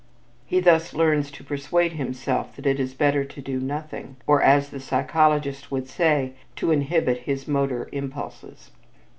He 0.47 0.59
thus 0.59 0.95
learns 0.95 1.29
to 1.29 1.43
persuade 1.43 1.91
himself 1.93 2.55
that 2.55 2.65
it 2.65 2.79
is 2.79 2.95
better 2.95 3.23
to 3.23 3.39
do 3.39 3.59
nothing, 3.59 4.15
or, 4.25 4.41
as 4.41 4.69
the 4.71 4.79
psychologist 4.79 5.69
would 5.69 5.87
say, 5.87 6.33
"to 6.55 6.71
inhibit 6.71 7.17
his 7.19 7.47
motor 7.47 7.87
impulses." 7.91 8.71